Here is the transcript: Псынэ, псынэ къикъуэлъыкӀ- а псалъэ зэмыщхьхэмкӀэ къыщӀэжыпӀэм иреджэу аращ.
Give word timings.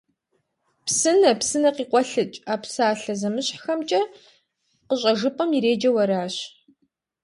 Псынэ, 0.85 1.31
псынэ 1.39 1.69
къикъуэлъыкӀ- 1.75 2.39
а 2.53 2.55
псалъэ 2.61 3.13
зэмыщхьхэмкӀэ 3.19 4.01
къыщӀэжыпӀэм 4.87 5.49
иреджэу 5.57 5.95
аращ. 6.03 6.35